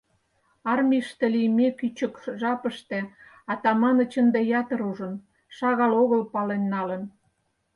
Армийыште 0.71 1.25
лийме 1.35 1.67
кӱчык 1.79 2.13
жапыште 2.41 2.99
Атаманыч 3.51 4.11
ынде 4.21 4.41
ятыр 4.61 4.81
ужын, 4.89 5.13
шагал 5.55 5.93
огыл 6.01 6.21
пален 6.33 6.63
налын. 6.73 7.03